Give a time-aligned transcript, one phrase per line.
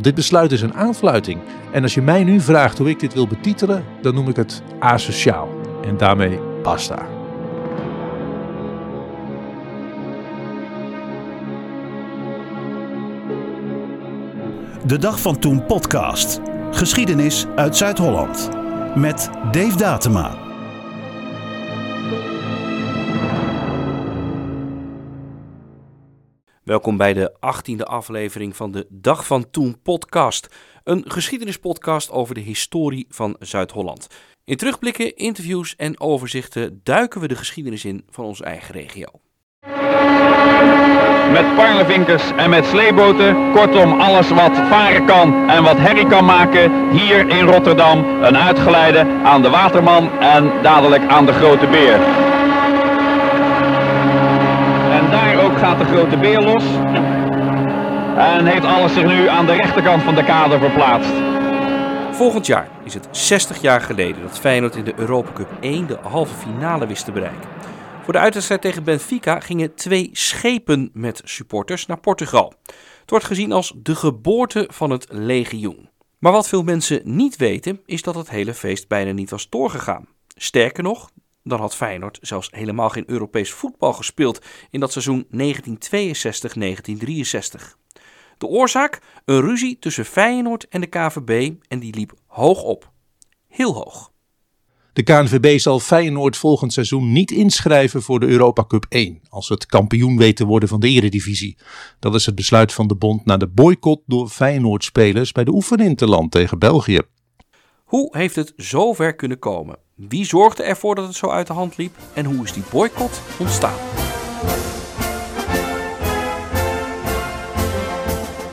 [0.00, 1.40] Dit besluit is een aanfluiting.
[1.72, 4.62] En als je mij nu vraagt hoe ik dit wil betitelen, dan noem ik het
[4.78, 5.48] asociaal.
[5.84, 7.06] En daarmee basta.
[14.86, 16.40] De Dag van Toen podcast.
[16.70, 18.48] Geschiedenis uit Zuid-Holland.
[18.94, 20.49] Met Dave Datema.
[26.64, 30.48] Welkom bij de 18e aflevering van de Dag van Toen podcast.
[30.84, 34.06] Een geschiedenispodcast over de historie van Zuid-Holland.
[34.44, 39.06] In terugblikken, interviews en overzichten duiken we de geschiedenis in van onze eigen regio.
[41.32, 46.90] Met parlevinkers en met sleeboten, kortom alles wat varen kan en wat herrie kan maken,
[46.90, 52.00] hier in Rotterdam een uitgeleide aan de Waterman en dadelijk aan de Grote Beer.
[54.92, 55.10] En
[55.70, 56.64] gaat de Grote Beer los
[58.16, 61.12] en heeft alles zich nu aan de rechterkant van de kade verplaatst.
[62.16, 65.98] Volgend jaar is het 60 jaar geleden dat Feyenoord in de Europa Cup 1 de
[66.02, 67.48] halve finale wist te bereiken.
[68.02, 72.52] Voor de uitwedstrijd tegen Benfica gingen twee schepen met supporters naar Portugal.
[73.00, 75.88] Het wordt gezien als de geboorte van het legioen.
[76.18, 80.06] Maar wat veel mensen niet weten, is dat het hele feest bijna niet was doorgegaan.
[80.34, 81.10] Sterker nog,
[81.42, 85.30] dan had Feyenoord zelfs helemaal geen Europees voetbal gespeeld in dat seizoen 1962-1963.
[88.38, 89.00] De oorzaak?
[89.24, 92.90] Een ruzie tussen Feyenoord en de KVB en die liep hoog op.
[93.48, 94.10] Heel hoog.
[94.92, 99.66] De KNVB zal Feyenoord volgend seizoen niet inschrijven voor de Europa Cup 1 als het
[99.66, 101.58] kampioen weet te worden van de Eredivisie.
[101.98, 106.30] Dat is het besluit van de bond na de boycott door Feyenoord-spelers bij de oefeninterland
[106.30, 107.00] tegen België.
[107.84, 109.78] Hoe heeft het zo ver kunnen komen?
[110.08, 111.96] Wie zorgde ervoor dat het zo uit de hand liep?
[112.12, 113.78] En hoe is die boycott ontstaan?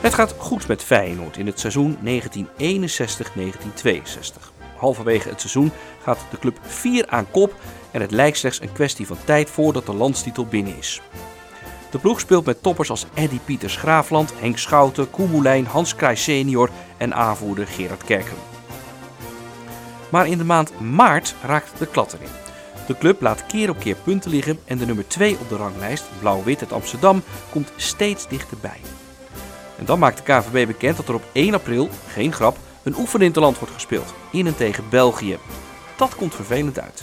[0.00, 2.00] Het gaat goed met Feyenoord in het seizoen 1961-1962.
[4.76, 7.54] Halverwege het seizoen gaat de club 4 aan kop
[7.90, 11.00] en het lijkt slechts een kwestie van tijd voordat de landstitel binnen is.
[11.90, 16.70] De ploeg speelt met toppers als Eddy Pieters Graafland, Henk Schouten, Koemelijn, Hans Kraai senior
[16.96, 18.57] en aanvoerder Gerard Kerken.
[20.08, 22.28] Maar in de maand maart raakt de klad erin.
[22.86, 26.04] De club laat keer op keer punten liggen en de nummer 2 op de ranglijst,
[26.20, 28.80] Blauw-Wit uit Amsterdam, komt steeds dichterbij.
[29.78, 33.58] En dan maakt de KVB bekend dat er op 1 april, geen grap, een oefeninterland
[33.58, 35.38] wordt gespeeld, in en tegen België.
[35.96, 37.02] Dat komt vervelend uit.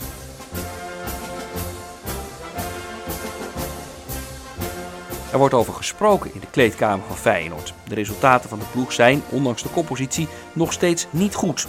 [5.32, 7.74] Er wordt over gesproken in de kleedkamer van Feyenoord.
[7.88, 11.66] De resultaten van de ploeg zijn, ondanks de koppositie, nog steeds niet goed.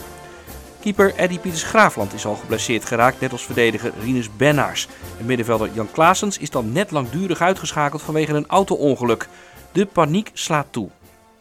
[0.87, 4.87] Keeper Eddy Pieters Graafland is al geblesseerd geraakt, net als verdediger Rinus Bennaars.
[5.19, 9.27] En middenvelder Jan Klaasens is dan net langdurig uitgeschakeld vanwege een auto-ongeluk.
[9.71, 10.89] De paniek slaat toe.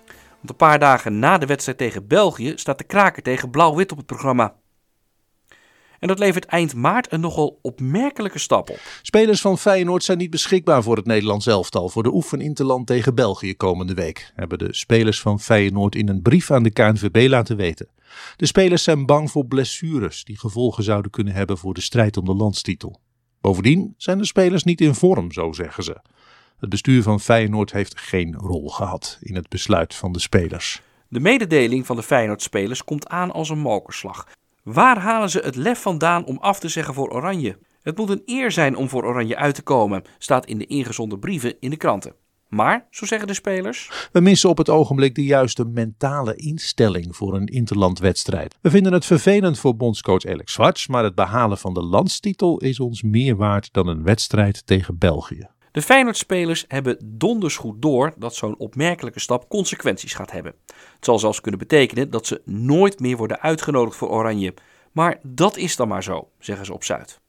[0.06, 3.96] Want een paar dagen na de wedstrijd tegen België staat de kraker tegen Blauw-Wit op
[3.96, 4.54] het programma.
[5.98, 8.80] En dat levert eind maart een nogal opmerkelijke stap op.
[9.02, 13.56] Spelers van Feyenoord zijn niet beschikbaar voor het Nederlands elftal voor de oefeninterland tegen België
[13.56, 17.88] komende week, hebben de spelers van Feyenoord in een brief aan de KNVB laten weten.
[18.36, 22.24] De spelers zijn bang voor blessures die gevolgen zouden kunnen hebben voor de strijd om
[22.24, 23.00] de landstitel.
[23.40, 25.96] Bovendien zijn de spelers niet in vorm, zo zeggen ze.
[26.58, 30.82] Het bestuur van Feyenoord heeft geen rol gehad in het besluit van de spelers.
[31.08, 34.28] De mededeling van de Feyenoord-spelers komt aan als een mokerslag.
[34.66, 37.58] Waar halen ze het lef vandaan om af te zeggen voor Oranje?
[37.82, 41.18] Het moet een eer zijn om voor Oranje uit te komen, staat in de ingezonden
[41.18, 42.14] brieven in de kranten.
[42.48, 44.08] Maar, zo zeggen de spelers.
[44.12, 48.54] We missen op het ogenblik de juiste mentale instelling voor een interlandwedstrijd.
[48.60, 52.80] We vinden het vervelend voor bondscoach Alex Schwartz, maar het behalen van de landstitel is
[52.80, 55.48] ons meer waard dan een wedstrijd tegen België.
[55.76, 60.54] De Feyenoord-spelers hebben donders goed door dat zo'n opmerkelijke stap consequenties gaat hebben.
[60.66, 64.54] Het zal zelfs kunnen betekenen dat ze nooit meer worden uitgenodigd voor Oranje.
[64.92, 67.20] Maar dat is dan maar zo, zeggen ze op Zuid.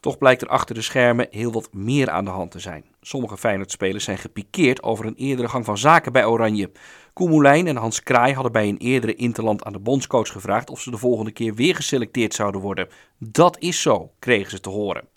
[0.00, 2.84] Toch blijkt er achter de schermen heel wat meer aan de hand te zijn.
[3.00, 6.70] Sommige Feyenoord-spelers zijn gepikeerd over een eerdere gang van zaken bij Oranje.
[7.12, 10.90] Koemelijn en Hans Kraai hadden bij een eerdere interland aan de bondscoach gevraagd of ze
[10.90, 12.88] de volgende keer weer geselecteerd zouden worden.
[13.18, 15.08] Dat is zo, kregen ze te horen.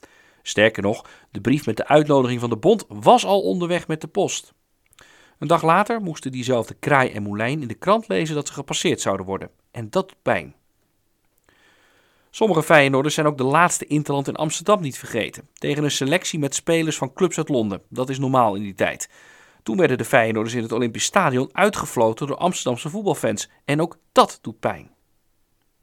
[0.49, 4.07] Sterker nog, de brief met de uitnodiging van de bond was al onderweg met de
[4.07, 4.53] post.
[5.39, 9.01] Een dag later moesten diezelfde Kraai en Moulijn in de krant lezen dat ze gepasseerd
[9.01, 9.49] zouden worden.
[9.71, 10.55] En dat doet pijn.
[12.29, 15.49] Sommige Feyenoorders zijn ook de laatste interland in Amsterdam niet vergeten.
[15.53, 17.81] Tegen een selectie met spelers van clubs uit Londen.
[17.89, 19.09] Dat is normaal in die tijd.
[19.63, 23.49] Toen werden de Feyenoorders in het Olympisch Stadion uitgefloten door Amsterdamse voetbalfans.
[23.65, 24.91] En ook dat doet pijn.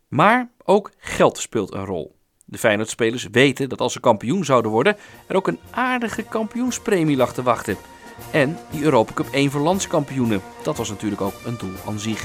[0.09, 2.16] Maar ook geld speelt een rol.
[2.49, 4.97] De Feyenoord-spelers weten dat als ze kampioen zouden worden,
[5.27, 7.77] er ook een aardige kampioenspremie lag te wachten.
[8.31, 10.43] En die Europa Cup 1 voor landskampioenen.
[10.63, 12.25] Dat was natuurlijk ook een doel aan zich.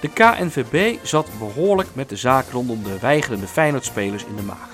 [0.00, 4.70] De KNVB zat behoorlijk met de zaak rondom de weigerende Feyenoord-spelers in de maag.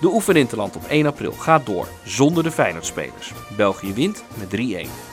[0.00, 3.32] De oefeninterland op 1 april gaat door zonder de Feyenoord-spelers.
[3.56, 4.50] België wint met
[4.86, 5.11] 3-1.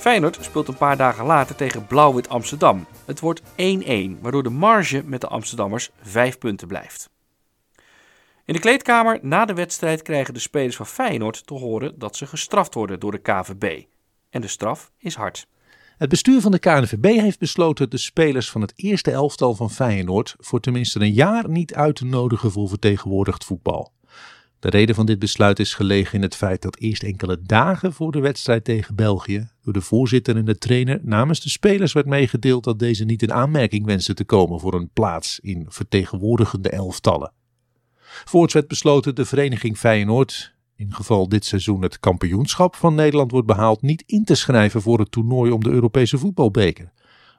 [0.00, 2.86] Feyenoord speelt een paar dagen later tegen Blauw-Wit Amsterdam.
[3.04, 3.44] Het wordt 1-1,
[4.20, 7.10] waardoor de marge met de Amsterdammers 5 punten blijft.
[8.44, 12.26] In de kleedkamer na de wedstrijd krijgen de spelers van Feyenoord te horen dat ze
[12.26, 13.84] gestraft worden door de KVB.
[14.30, 15.46] En de straf is hard.
[15.98, 20.34] Het bestuur van de KNVB heeft besloten de spelers van het eerste elftal van Feyenoord
[20.38, 23.92] voor tenminste een jaar niet uit te nodigen voor vertegenwoordigd voetbal.
[24.60, 28.12] De reden van dit besluit is gelegen in het feit dat eerst enkele dagen voor
[28.12, 32.64] de wedstrijd tegen België door de voorzitter en de trainer namens de spelers werd meegedeeld
[32.64, 37.32] dat deze niet in aanmerking wensten te komen voor een plaats in vertegenwoordigende elftallen.
[38.24, 43.46] Voorts werd besloten de vereniging Feyenoord in geval dit seizoen het kampioenschap van Nederland wordt
[43.46, 46.92] behaald, niet in te schrijven voor het toernooi om de Europese voetbalbeker.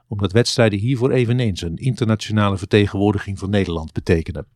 [0.08, 4.46] Omdat wedstrijden hiervoor eveneens een internationale vertegenwoordiging van Nederland betekenen.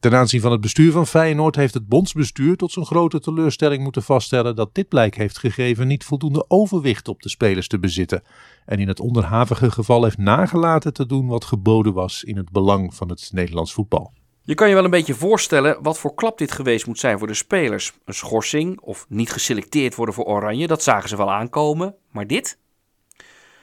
[0.00, 4.02] Ten aanzien van het bestuur van Feyenoord heeft het bondsbestuur tot zijn grote teleurstelling moeten
[4.02, 8.22] vaststellen dat dit blijk heeft gegeven niet voldoende overwicht op de spelers te bezitten
[8.66, 12.94] en in het onderhavige geval heeft nagelaten te doen wat geboden was in het belang
[12.94, 14.12] van het Nederlands voetbal.
[14.42, 17.26] Je kan je wel een beetje voorstellen wat voor klap dit geweest moet zijn voor
[17.26, 17.92] de spelers.
[18.04, 21.94] Een schorsing of niet geselecteerd worden voor Oranje, dat zagen ze wel aankomen.
[22.10, 22.58] Maar dit?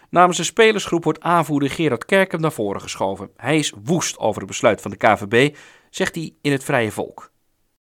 [0.09, 3.29] Namens de spelersgroep wordt aanvoerder Gerard Kerkem naar voren geschoven.
[3.35, 5.55] Hij is woest over het besluit van de KVB,
[5.97, 7.31] zegt hij in het Vrije Volk.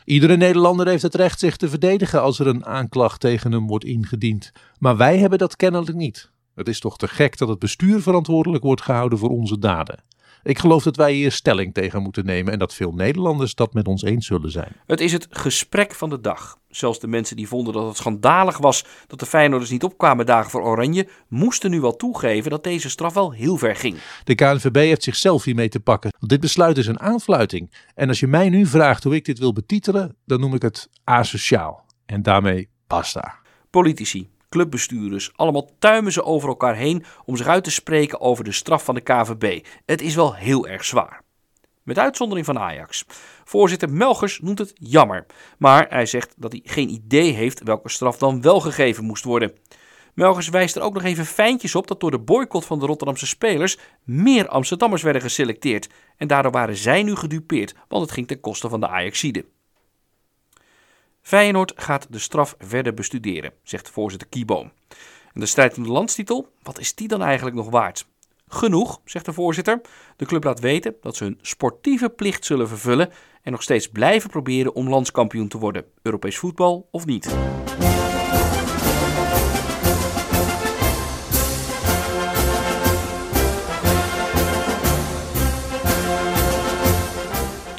[0.04, 3.86] Iedere Nederlander heeft het recht zich te verdedigen als er een aanklacht tegen hem wordt
[3.86, 4.52] ingediend.
[4.80, 6.32] Maar wij hebben dat kennelijk niet.
[6.56, 10.04] Het is toch te gek dat het bestuur verantwoordelijk wordt gehouden voor onze daden.
[10.44, 13.88] Ik geloof dat wij hier stelling tegen moeten nemen en dat veel Nederlanders dat met
[13.88, 14.76] ons eens zullen zijn.
[14.86, 16.58] Het is het gesprek van de dag.
[16.70, 20.52] Zelfs de mensen die vonden dat het schandalig was dat de Feyenoorders niet opkwamen dagen
[20.52, 23.98] voor Oranje, moesten nu wel toegeven dat deze straf wel heel ver ging.
[24.24, 26.12] De KNVB heeft zichzelf hiermee te pakken.
[26.20, 27.72] Want dit besluit is een aanfluiting.
[27.96, 30.90] En als je mij nu vraagt hoe ik dit wil betitelen, dan noem ik het
[31.04, 31.86] asociaal.
[32.06, 33.36] En daarmee basta.
[33.70, 35.32] Politici, clubbestuurders.
[35.36, 38.96] Allemaal tuimen ze over elkaar heen om zich uit te spreken over de straf van
[38.96, 39.66] de KVB.
[39.86, 41.22] Het is wel heel erg zwaar.
[41.84, 43.06] Met uitzondering van Ajax.
[43.44, 45.26] Voorzitter Melgers noemt het jammer,
[45.58, 49.54] maar hij zegt dat hij geen idee heeft welke straf dan wel gegeven moest worden.
[50.14, 53.28] Melgers wijst er ook nog even fijntjes op dat door de boycott van de Rotterdamse
[53.28, 55.90] spelers meer Amsterdammers werden geselecteerd.
[56.18, 59.46] En daardoor waren zij nu gedupeerd, want het ging ten koste van de Ajaxide.
[61.30, 64.72] Feyenoord gaat de straf verder bestuderen, zegt voorzitter Kieboom.
[65.34, 68.08] En de strijd om de landstitel, wat is die dan eigenlijk nog waard?
[68.48, 69.82] Genoeg, zegt de voorzitter.
[70.16, 73.10] De club laat weten dat ze hun sportieve plicht zullen vervullen
[73.42, 77.36] en nog steeds blijven proberen om landskampioen te worden, Europees voetbal of niet.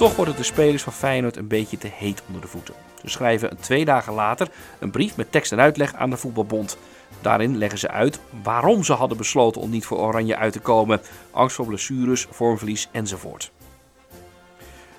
[0.01, 2.75] Toch worden de spelers van Feyenoord een beetje te heet onder de voeten.
[3.03, 4.49] Ze schrijven twee dagen later
[4.79, 6.79] een brief met tekst en uitleg aan de voetbalbond.
[7.21, 11.01] Daarin leggen ze uit waarom ze hadden besloten om niet voor Oranje uit te komen.
[11.31, 13.53] Angst voor blessures, vormverlies enzovoort.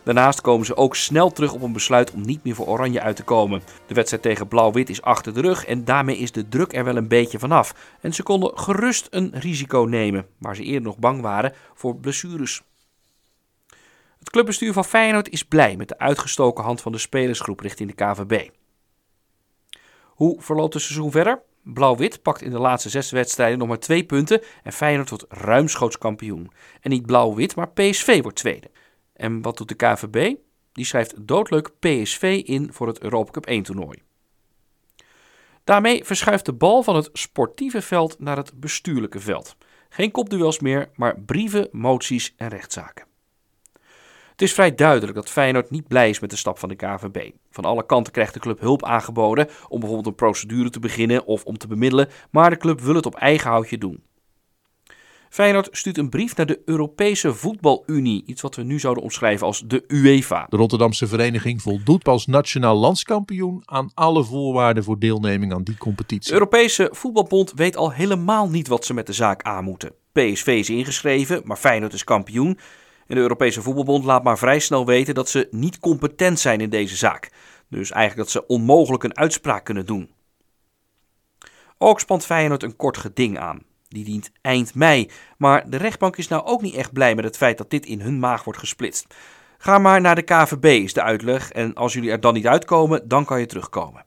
[0.04, 3.16] Daarnaast komen ze ook snel terug op een besluit om niet meer voor Oranje uit
[3.16, 3.62] te komen.
[3.88, 6.96] De wedstrijd tegen Blauw-Wit is achter de rug en daarmee is de druk er wel
[6.96, 7.76] een beetje vanaf.
[8.02, 12.64] En ze konden gerust een risico nemen, waar ze eerder nog bang waren voor blessures.
[14.22, 18.06] Het clubbestuur van Feyenoord is blij met de uitgestoken hand van de spelersgroep richting de
[18.06, 18.50] KVB.
[20.06, 21.42] Hoe verloopt het seizoen verder?
[21.64, 25.98] Blauw-Wit pakt in de laatste zes wedstrijden nog maar twee punten en Feyenoord wordt ruimschoots
[25.98, 26.52] kampioen.
[26.82, 28.72] En niet Blauw-Wit, maar PSV wordt tweede.
[29.14, 30.36] En wat doet de KVB?
[30.72, 34.02] Die schrijft doodleuk PSV in voor het Europa Cup 1 toernooi.
[35.64, 39.56] Daarmee verschuift de bal van het sportieve veld naar het bestuurlijke veld.
[39.90, 43.11] Geen kopduels meer, maar brieven, moties en rechtszaken.
[44.42, 47.32] Het is vrij duidelijk dat Feyenoord niet blij is met de stap van de KVB.
[47.52, 51.44] Van alle kanten krijgt de club hulp aangeboden om bijvoorbeeld een procedure te beginnen of
[51.44, 54.04] om te bemiddelen, maar de club wil het op eigen houtje doen.
[55.30, 59.64] Feyenoord stuurt een brief naar de Europese Voetbalunie, iets wat we nu zouden omschrijven als
[59.66, 60.46] de UEFA.
[60.50, 66.28] De Rotterdamse vereniging voldoet als nationaal landskampioen aan alle voorwaarden voor deelneming aan die competitie.
[66.28, 69.92] De Europese Voetbalbond weet al helemaal niet wat ze met de zaak aan moeten.
[70.12, 72.58] PSV is ingeschreven, maar Feyenoord is kampioen.
[73.12, 76.70] En de Europese Voetbalbond laat maar vrij snel weten dat ze niet competent zijn in
[76.70, 77.32] deze zaak.
[77.68, 80.12] Dus eigenlijk dat ze onmogelijk een uitspraak kunnen doen.
[81.78, 83.62] Ook spant Feyenoord een kort geding aan.
[83.88, 85.10] Die dient eind mei.
[85.38, 88.02] Maar de rechtbank is nou ook niet echt blij met het feit dat dit in
[88.02, 89.16] hun maag wordt gesplitst.
[89.58, 93.08] Ga maar naar de KVB is de uitleg en als jullie er dan niet uitkomen,
[93.08, 94.06] dan kan je terugkomen.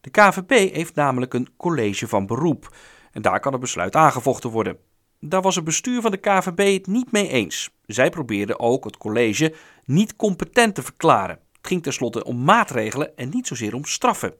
[0.00, 2.74] De KVB heeft namelijk een college van beroep
[3.12, 4.87] en daar kan het besluit aangevochten worden.
[5.20, 7.70] Daar was het bestuur van de KVB het niet mee eens.
[7.86, 11.38] Zij probeerden ook het college niet competent te verklaren.
[11.52, 14.34] Het ging tenslotte om maatregelen en niet zozeer om straffen.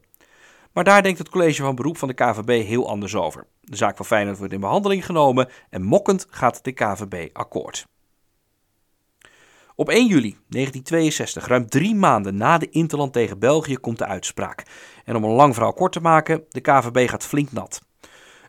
[0.73, 3.47] Maar daar denkt het college van beroep van de KVB heel anders over.
[3.61, 7.87] De zaak van Feyenoord wordt in behandeling genomen en mokkend gaat de KVB akkoord.
[9.75, 14.63] Op 1 juli 1962, ruim drie maanden na de Interland tegen België, komt de uitspraak.
[15.05, 17.81] En om een lang verhaal kort te maken, de KVB gaat flink nat.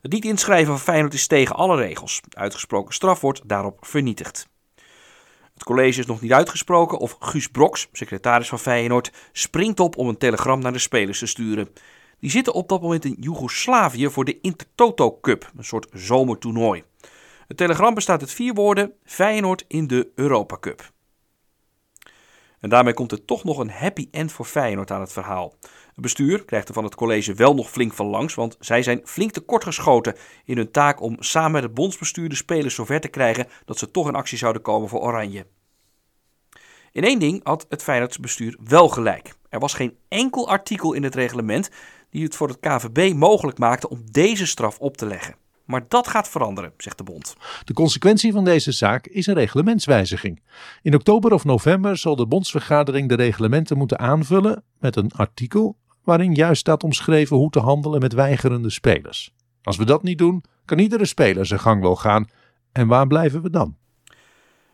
[0.01, 2.21] Het niet inschrijven van Feyenoord is tegen alle regels.
[2.29, 4.49] Uitgesproken straf wordt daarop vernietigd.
[5.55, 10.09] Het college is nog niet uitgesproken of Guus Broks, secretaris van Feyenoord, springt op om
[10.09, 11.69] een telegram naar de spelers te sturen.
[12.19, 16.85] Die zitten op dat moment in Joegoslavië voor de Intertoto Cup, een soort zomertoernooi.
[17.49, 20.91] Het telegram bestaat uit vier woorden: Feyenoord in de Europa Cup.
[22.61, 25.55] En daarmee komt er toch nog een happy end voor Feyenoord aan het verhaal.
[26.01, 29.01] Het bestuur krijgt er van het college wel nog flink van langs, want zij zijn
[29.05, 33.47] flink tekortgeschoten in hun taak om samen met het bondsbestuur de spelers zover te krijgen
[33.65, 35.47] dat ze toch in actie zouden komen voor Oranje.
[36.93, 39.35] In één ding had het Feyenoordsbestuur wel gelijk.
[39.49, 41.71] Er was geen enkel artikel in het reglement
[42.11, 45.35] die het voor het KVB mogelijk maakte om deze straf op te leggen.
[45.65, 47.35] Maar dat gaat veranderen, zegt de bond.
[47.65, 50.43] De consequentie van deze zaak is een reglementswijziging.
[50.83, 56.35] In oktober of november zal de bondsvergadering de reglementen moeten aanvullen met een artikel waarin
[56.35, 59.35] juist staat omschreven hoe te handelen met weigerende spelers.
[59.63, 62.29] Als we dat niet doen, kan iedere speler zijn gang wel gaan.
[62.73, 63.77] En waar blijven we dan?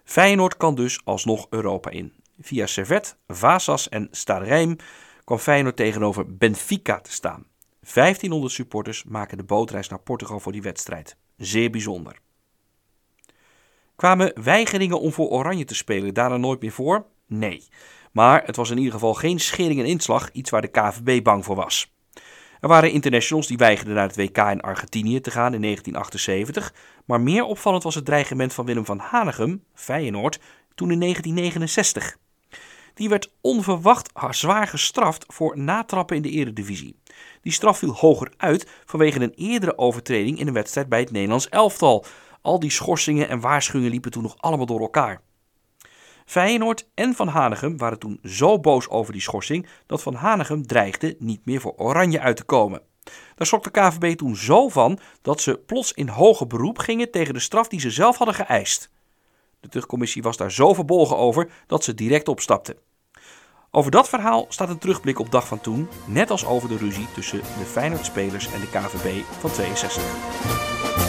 [0.04, 2.12] Feyenoord kan dus alsnog Europa in.
[2.40, 4.76] Via Servet, Vasas en Stade
[5.24, 7.44] kwam Feyenoord tegenover Benfica te staan.
[7.94, 11.16] 1500 supporters maken de bootreis naar Portugal voor die wedstrijd.
[11.36, 12.18] Zeer bijzonder.
[13.96, 17.06] Kwamen weigeringen om voor Oranje te spelen daarna nooit meer voor?
[17.26, 17.68] Nee.
[18.16, 21.44] Maar het was in ieder geval geen schering en inslag, iets waar de KVB bang
[21.44, 21.94] voor was.
[22.60, 27.20] Er waren internationals die weigerden naar het WK in Argentinië te gaan in 1978, maar
[27.20, 30.40] meer opvallend was het dreigement van Willem van Hanegem, Feyenoord,
[30.74, 32.16] toen in 1969.
[32.94, 36.98] Die werd onverwacht zwaar gestraft voor natrappen in de eredivisie.
[37.42, 41.48] Die straf viel hoger uit vanwege een eerdere overtreding in een wedstrijd bij het Nederlands
[41.48, 42.04] elftal.
[42.42, 45.20] Al die schorsingen en waarschuwingen liepen toen nog allemaal door elkaar.
[46.26, 51.16] Feyenoord en Van Hanegem waren toen zo boos over die schorsing dat Van Hanegem dreigde
[51.18, 52.82] niet meer voor Oranje uit te komen.
[53.34, 57.34] Daar schrok de KVB toen zo van dat ze plots in hoger beroep gingen tegen
[57.34, 58.90] de straf die ze zelf hadden geëist.
[59.60, 62.76] De terugcommissie was daar zo verbolgen over dat ze direct opstapte.
[63.70, 67.08] Over dat verhaal staat een terugblik op dag van toen, net als over de ruzie
[67.14, 71.05] tussen de Feyenoord-spelers en de KVB van 62.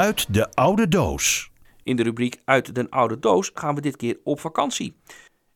[0.00, 1.50] Uit de oude doos.
[1.82, 4.96] In de rubriek Uit den oude doos gaan we dit keer op vakantie.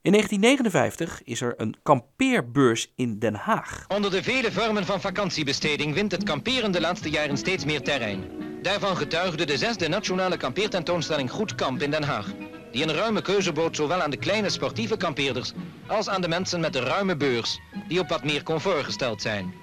[0.02, 3.84] In 1959 is er een kampeerbeurs in Den Haag.
[3.88, 8.24] Onder de vele vormen van vakantiebesteding wint het kamperen de laatste jaren steeds meer terrein.
[8.62, 12.32] Daarvan getuigde de zesde nationale kampeertentoonstelling Goed Kamp in Den Haag.
[12.72, 15.52] Die een ruime keuze bood zowel aan de kleine sportieve kampeerders
[15.86, 19.54] als aan de mensen met de ruime beurs, die op wat meer comfort gesteld zijn.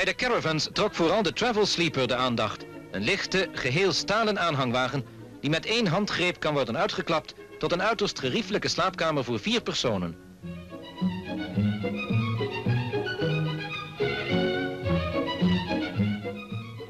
[0.00, 2.64] Bij de caravans trok vooral de Travel Sleeper de aandacht.
[2.90, 5.04] Een lichte, geheel stalen aanhangwagen
[5.40, 10.16] die met één handgreep kan worden uitgeklapt tot een uiterst geriefelijke slaapkamer voor vier personen.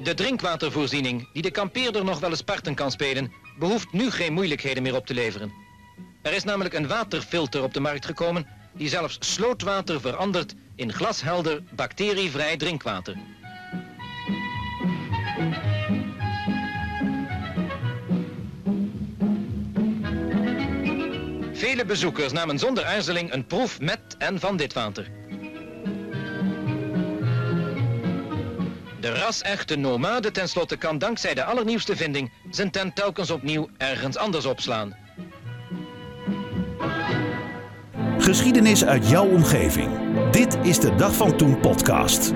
[0.02, 4.82] De drinkwatervoorziening, die de kampeerder nog wel eens parten kan spelen, behoeft nu geen moeilijkheden
[4.82, 5.52] meer op te leveren.
[6.22, 11.62] Er is namelijk een waterfilter op de markt gekomen die zelfs slootwater verandert in glashelder,
[11.74, 13.16] bacterievrij drinkwater.
[21.52, 25.08] Vele bezoekers namen zonder aarzeling een proef met en van dit water.
[29.00, 34.44] De ras-echte nomade tenslotte kan dankzij de allernieuwste vinding zijn tent telkens opnieuw ergens anders
[34.44, 34.96] opslaan.
[38.18, 40.09] Geschiedenis uit jouw omgeving.
[40.30, 42.32] Dit is de Dag van Toen podcast.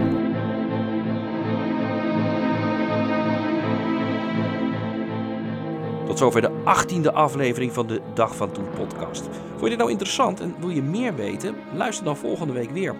[6.06, 9.22] Tot zover de achttiende aflevering van de Dag van Toen podcast.
[9.48, 11.54] Vond je dit nou interessant en wil je meer weten?
[11.74, 12.94] Luister dan volgende week weer.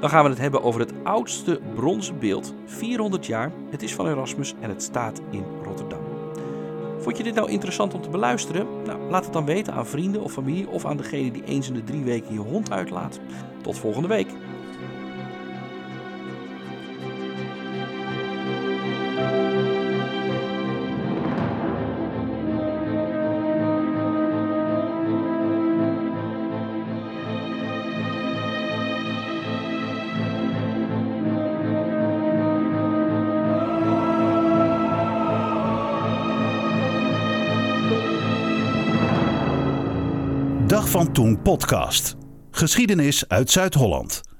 [0.00, 3.52] Dan gaan we het hebben over het oudste bronzen beeld, 400 jaar.
[3.70, 5.44] Het is van Erasmus en het staat in.
[7.04, 8.66] Vond je dit nou interessant om te beluisteren?
[8.84, 11.74] Nou, laat het dan weten aan vrienden of familie of aan degene die eens in
[11.74, 13.20] de drie weken je hond uitlaat.
[13.62, 14.28] Tot volgende week.
[40.86, 42.16] Van Toen podcast.
[42.50, 44.33] Geschiedenis uit Zuid-Holland.